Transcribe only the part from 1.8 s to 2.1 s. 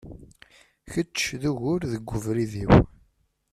deg